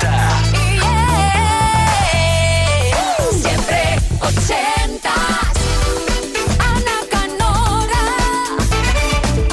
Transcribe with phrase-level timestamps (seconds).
[0.00, 0.42] 80.
[3.42, 5.10] Siempre 80.
[6.58, 8.04] Ana Canora.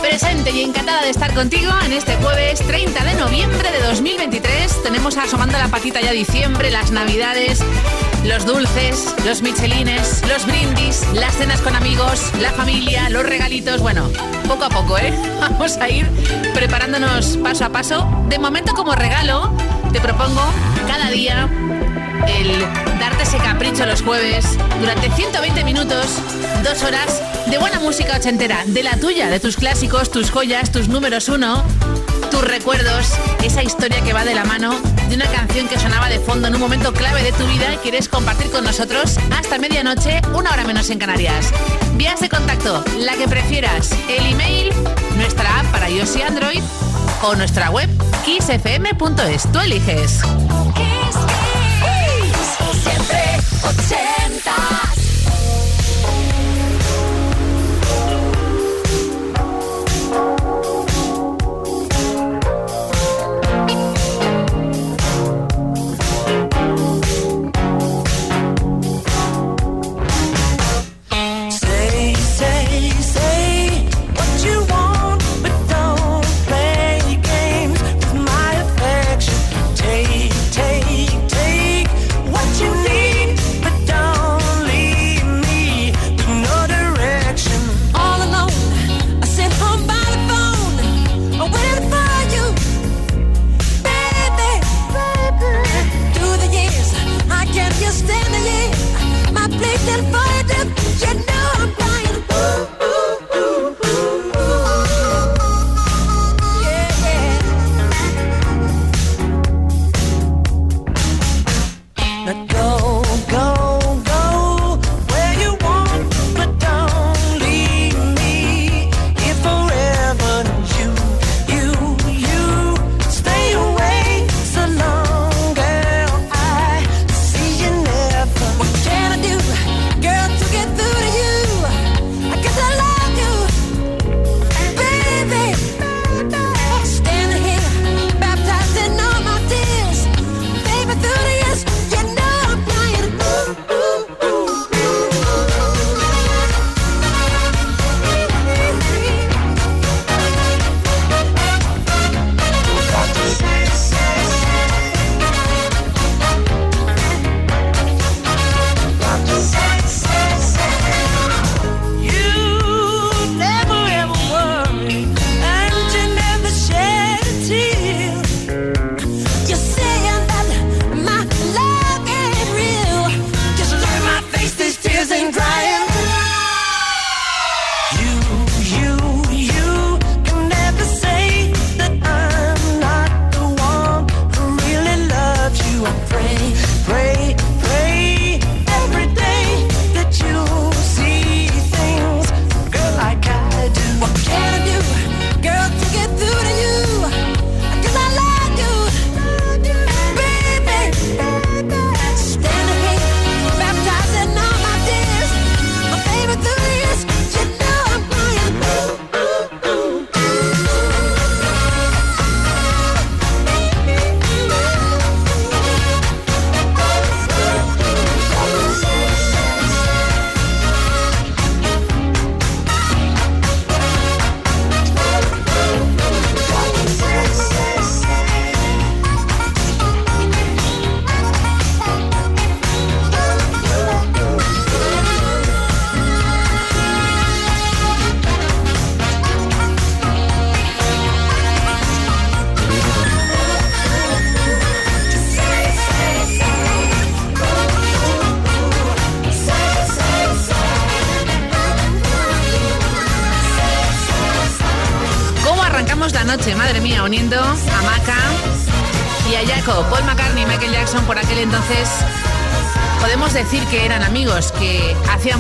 [0.02, 4.84] Presente y encantada de estar contigo en este jueves 30 de noviembre de 2023.
[4.84, 7.60] Tenemos asomando la patita ya diciembre, las navidades,
[8.24, 13.82] los dulces, los michelines, los brindis, las cenas con amigos, la familia, los regalitos.
[13.82, 14.10] Bueno,
[14.48, 15.14] poco a poco, ¿eh?
[15.42, 16.10] Vamos a ir
[16.54, 18.08] preparándonos paso a paso.
[18.30, 19.52] De momento, como regalo,
[19.98, 20.42] te propongo
[20.88, 21.50] cada día
[22.28, 22.60] el
[23.00, 24.46] darte ese capricho los jueves
[24.80, 26.20] durante 120 minutos,
[26.64, 30.88] dos horas de buena música ochentera, de la tuya, de tus clásicos, tus joyas, tus
[30.88, 31.64] números uno,
[32.30, 34.76] tus recuerdos, esa historia que va de la mano
[35.10, 37.78] de una canción que sonaba de fondo en un momento clave de tu vida y
[37.78, 41.52] quieres compartir con nosotros hasta medianoche, una hora menos en Canarias.
[41.96, 44.72] Vías de contacto, la que prefieras, el email,
[45.16, 46.62] nuestra app para iOS y Android
[47.24, 47.90] o nuestra web
[48.26, 49.52] kissfm.es.
[49.52, 50.22] Tú eliges.
[50.74, 51.18] Kiss,
[51.82, 52.84] Kiss.
[52.84, 53.24] Siempre
[53.64, 54.77] 80.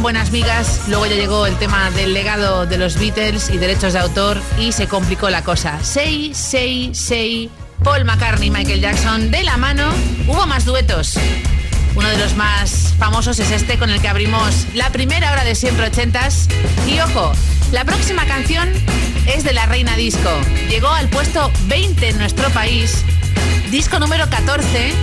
[0.07, 0.83] Buenas migas.
[0.88, 4.71] Luego ya llegó el tema del legado de los Beatles y derechos de autor y
[4.71, 5.83] se complicó la cosa.
[5.83, 7.50] Say, say, say.
[7.83, 9.83] Paul McCartney y Michael Jackson de la mano.
[10.25, 11.19] Hubo más duetos.
[11.94, 15.56] Uno de los más famosos es este con el que abrimos la primera hora de
[15.56, 16.48] siempre ochentas.
[16.88, 17.33] Y ojo,
[17.74, 18.69] la próxima canción
[19.25, 20.30] es de la Reina Disco.
[20.69, 23.03] Llegó al puesto 20 en nuestro país
[23.71, 24.94] disco número 14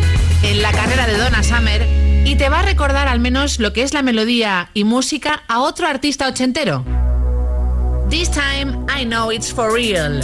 [0.45, 3.83] en la carrera de Donna Summer y te va a recordar al menos lo que
[3.83, 6.85] es la melodía y música a otro artista ochentero.
[8.09, 10.21] This time I know it's for real.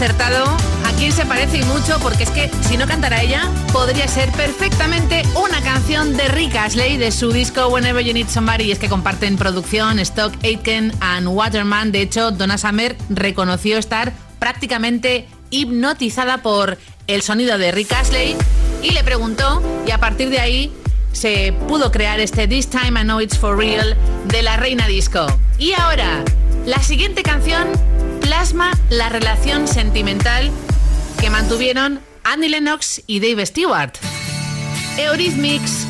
[0.00, 0.44] Acertado
[0.86, 4.32] a quién se parece y mucho, porque es que si no cantara ella, podría ser
[4.32, 8.64] perfectamente una canción de Rick Astley de su disco Whenever You Need Somebody.
[8.64, 11.92] Y es que comparten producción Stock Aitken and Waterman.
[11.92, 18.36] De hecho, Donna Summer reconoció estar prácticamente hipnotizada por el sonido de Rick Astley
[18.82, 20.72] y le preguntó, y a partir de ahí
[21.12, 25.26] se pudo crear este This Time I Know It's For Real de la Reina Disco.
[25.58, 26.24] Y ahora,
[26.64, 27.68] la siguiente canción
[28.30, 30.52] plasma la relación sentimental
[31.20, 33.94] que mantuvieron Annie Lennox y Dave Stewart.
[34.98, 35.84] Eurythmics,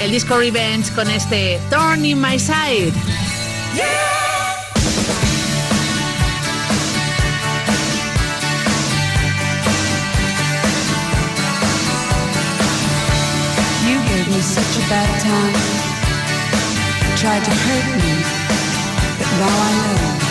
[0.00, 2.92] el disco Revenge con este Turn in My Side.
[13.84, 15.82] Gave me such a bad time.
[17.20, 18.14] To hurt me,
[19.18, 20.21] but now.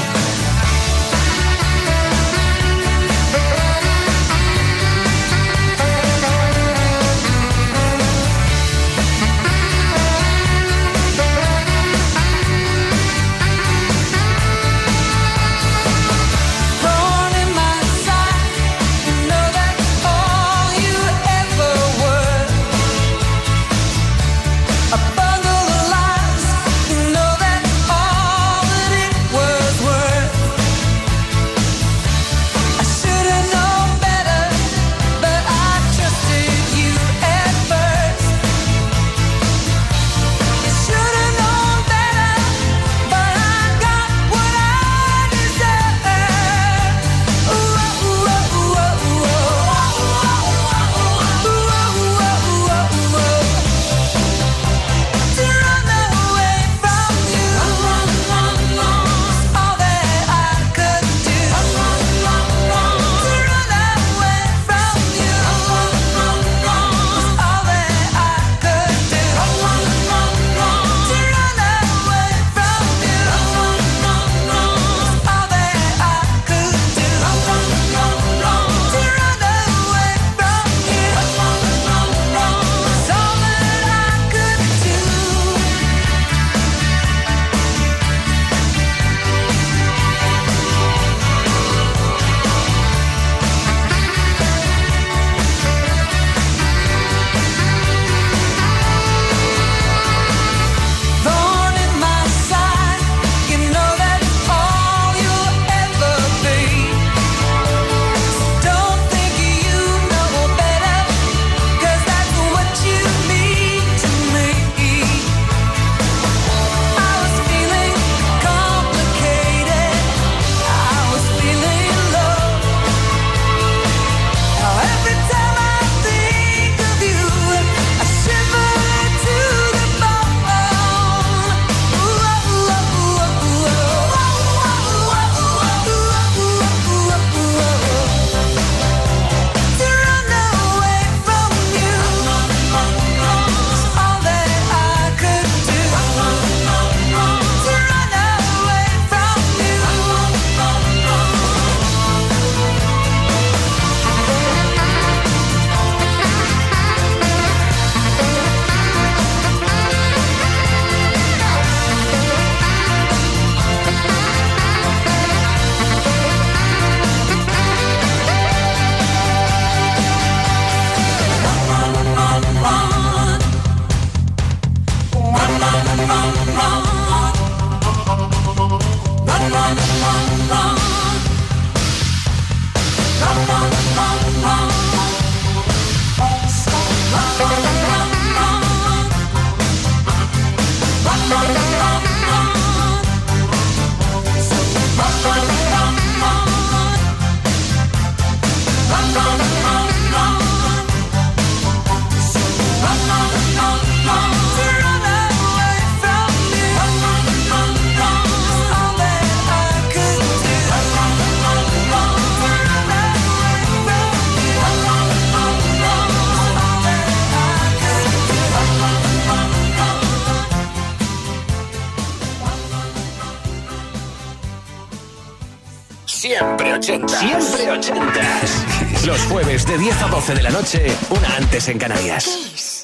[226.82, 227.08] 80.
[227.20, 229.06] Siempre 80.
[229.06, 232.82] Los jueves de 10 a 12 de la noche, una antes en Canarias.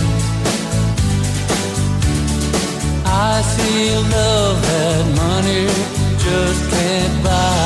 [3.03, 5.65] I feel love that money
[6.19, 7.59] just can't buy.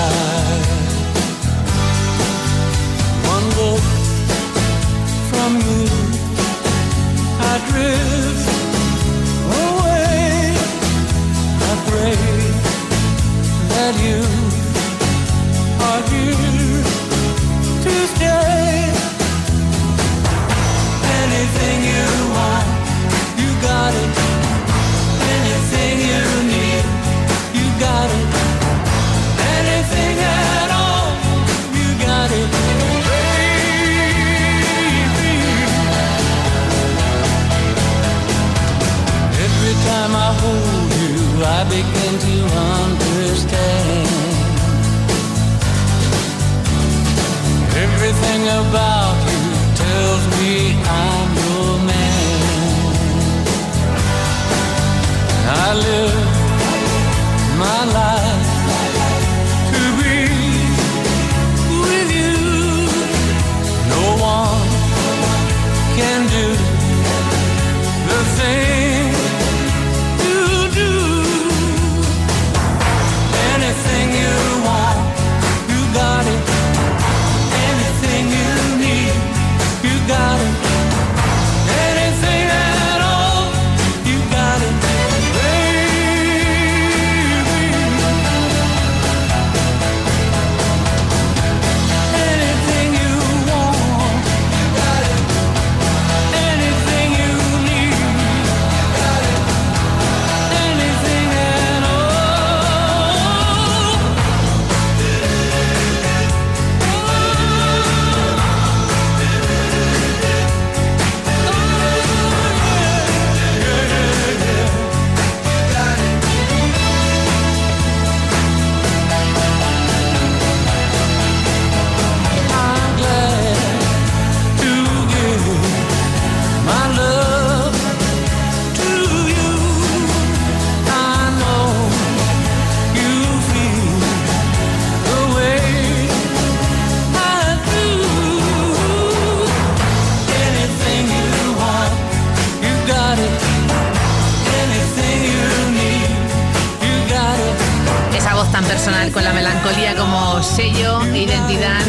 [148.53, 151.81] Tan personal con la melancolía como sello, identidad,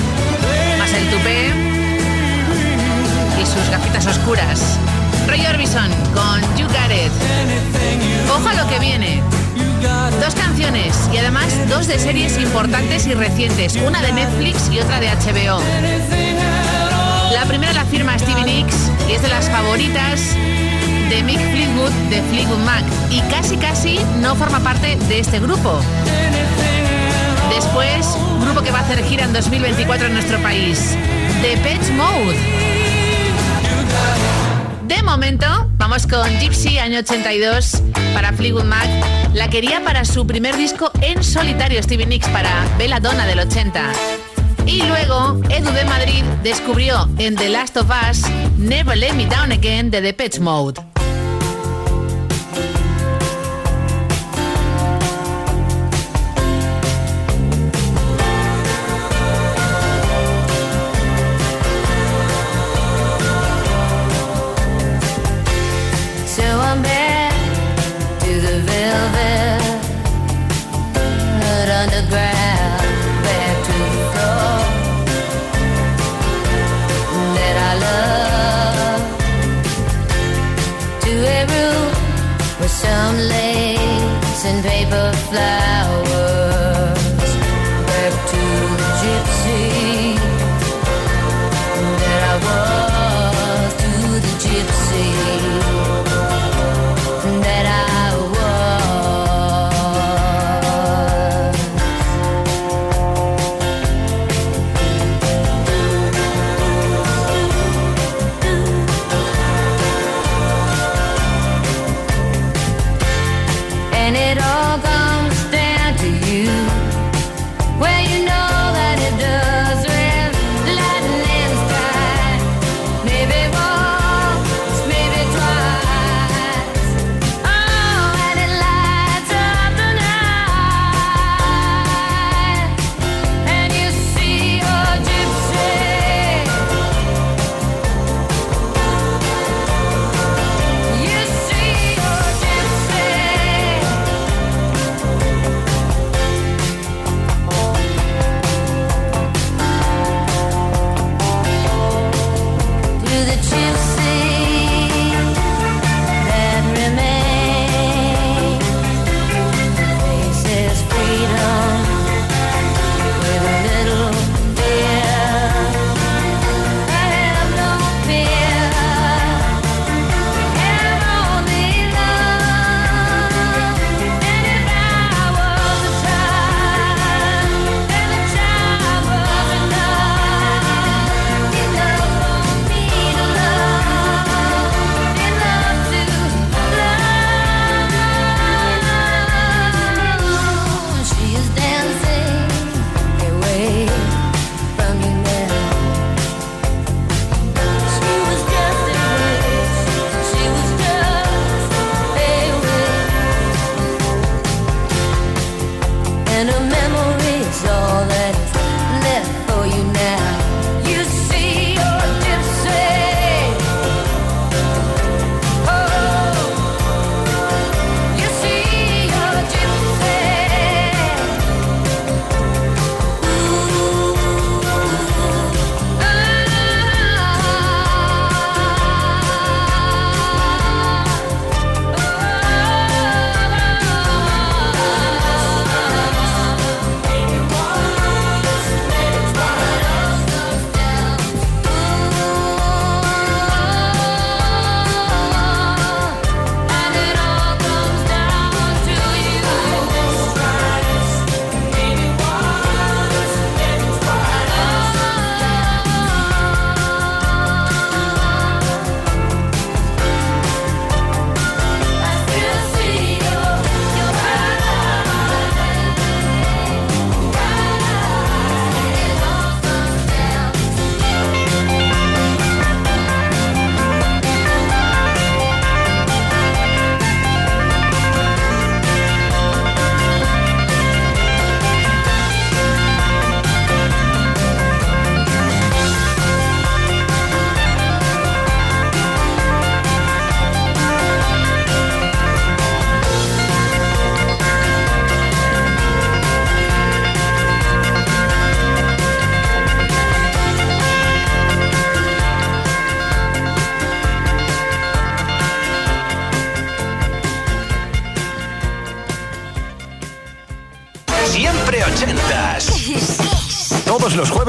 [0.79, 1.53] más el tupé
[3.39, 4.79] y sus gafitas oscuras.
[5.29, 7.13] Roy Orbison con You Got It.
[8.31, 9.23] Ojo a lo que viene.
[10.23, 15.01] Dos canciones y además dos de series importantes y recientes, una de Netflix y otra
[15.01, 15.61] de HBO.
[17.35, 20.35] La primera la firma Stevie Nicks y es de las favoritas
[21.11, 25.79] de Mick Fleetwood de Fleetwood Mac y casi casi no forma parte de este grupo.
[27.75, 28.07] Después,
[28.41, 30.97] grupo que va a hacer gira en 2024 en nuestro país,
[31.43, 32.37] The Pet Mode.
[34.87, 37.83] De momento, vamos con Gypsy, año 82,
[38.15, 38.89] para Fleetwood Mac.
[39.33, 43.93] La quería para su primer disco en solitario, Stevie Nicks, para Belladonna del 80.
[44.67, 48.23] Y luego, Edu de Madrid descubrió en The Last of Us
[48.57, 50.94] Never Let Me Down Again de The Pet Mode.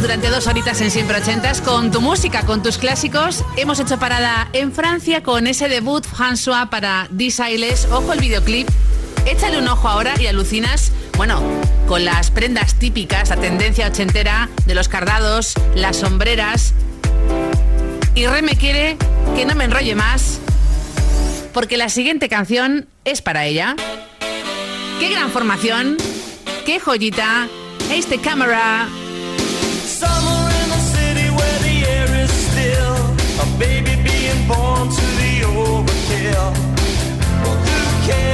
[0.00, 3.44] durante dos horitas en Siempre Ochentas con tu música, con tus clásicos.
[3.56, 7.86] Hemos hecho parada en Francia con ese debut François para Desiles.
[7.90, 8.68] Ojo el videoclip.
[9.26, 11.42] Échale un ojo ahora y alucinas, bueno,
[11.86, 16.72] con las prendas típicas, la tendencia ochentera de los cardados, las sombreras.
[18.14, 18.96] Y Re me quiere
[19.36, 20.40] que no me enrolle más,
[21.52, 23.76] porque la siguiente canción es para ella.
[24.98, 25.98] ¡Qué gran formación!
[26.64, 27.48] ¡Qué joyita!
[27.92, 28.88] Este cámara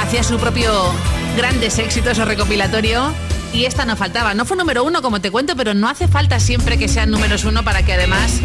[0.00, 0.72] hacía su propio
[1.36, 3.12] grandes éxitos o recopilatorio
[3.52, 4.34] y esta no faltaba.
[4.34, 7.44] No fue número uno, como te cuento, pero no hace falta siempre que sean números
[7.44, 8.40] uno para que además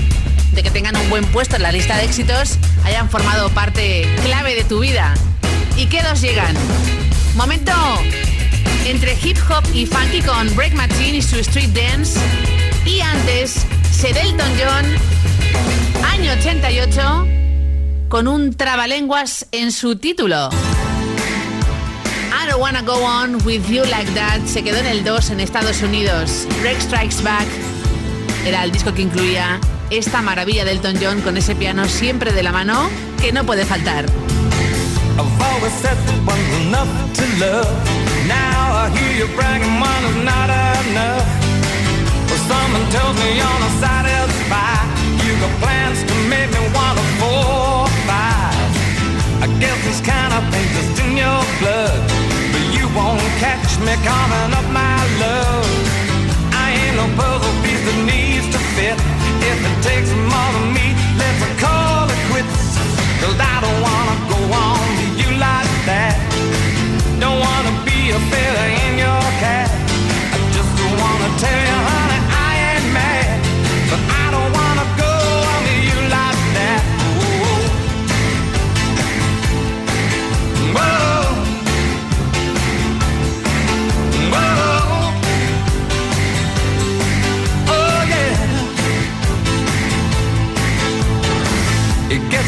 [0.53, 4.55] de que tengan un buen puesto en la lista de éxitos, hayan formado parte clave
[4.55, 5.13] de tu vida.
[5.77, 6.55] ¿Y qué nos llegan?
[7.35, 7.73] Momento
[8.85, 12.19] entre hip hop y funky con Break Machine y su Street Dance.
[12.85, 14.85] Y antes, Sedelton John,
[16.11, 17.42] año 88,
[18.13, 20.51] con un trabalenguas en su título.
[22.31, 25.39] I don't wanna go on with you like that se quedó en el 2 en
[25.39, 26.45] Estados Unidos.
[26.61, 27.47] Break Strikes Back
[28.45, 29.59] era el disco que incluía
[29.89, 32.87] esta maravilla del Elton John con ese piano siempre de la mano
[33.19, 34.05] que no puede faltar.
[36.69, 36.87] Not
[42.37, 43.69] someone tells me of the
[44.45, 44.85] spy,
[45.25, 46.93] you got plans to make me want
[49.43, 51.99] I guess this kind of thing just in your blood,
[52.55, 55.67] but you won't catch me coming up my love.
[56.55, 58.95] I ain't no puzzle piece that needs to fit.
[59.43, 62.79] If it takes more than me, let's call it quits.
[63.19, 66.15] Cause I don't wanna go on to you like that.
[67.19, 69.67] Don't wanna be a failure in your cap.
[69.67, 70.71] I just
[71.03, 71.82] wanna tell you,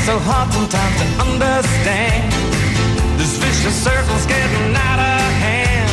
[0.06, 2.30] so hard sometimes to understand.
[3.18, 5.90] This vicious circle's getting out of hand.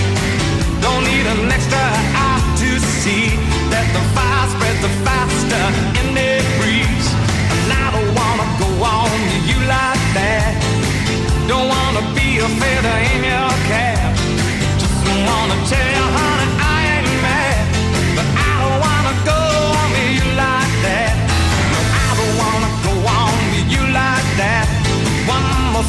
[0.85, 3.33] Don't need an extra eye to see
[3.73, 5.65] that the fire spreads the faster
[5.97, 7.09] in the breeze.
[7.57, 10.61] And I don't wanna go on to you like that.
[11.49, 14.13] Don't wanna be a feather in your cap.
[14.77, 14.93] Just
[15.25, 16.42] wanna tell you, honey,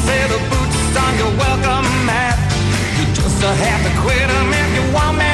[0.06, 2.36] Set of boots on your welcome mat.
[2.98, 5.33] You just have to quit 'em if you want me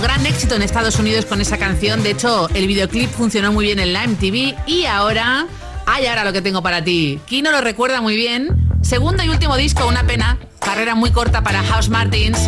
[0.00, 2.02] gran éxito en Estados Unidos con esa canción.
[2.02, 5.46] De hecho, el videoclip funcionó muy bien en la MTV y ahora.
[5.86, 7.20] ¡Ay, ahora lo que tengo para ti!
[7.26, 8.68] Kino lo recuerda muy bien.
[8.82, 10.38] Segundo y último disco, una pena.
[10.60, 12.38] Carrera muy corta para House Martins.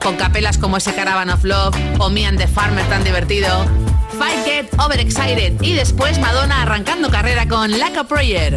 [0.00, 3.66] Con capelas como ese Caravan of Love o Me and the Farmer tan divertido.
[4.18, 5.60] Fight Get Overexcited.
[5.62, 8.56] Y después Madonna arrancando carrera con Lack a Prayer.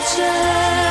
[0.00, 0.81] the.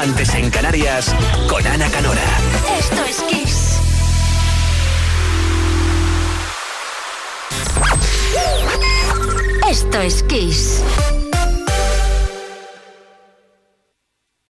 [0.00, 0.59] Antes en Canarias,